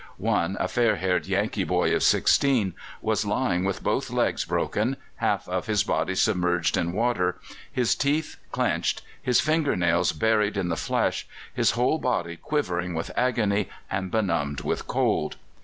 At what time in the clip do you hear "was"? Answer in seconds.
3.03-3.23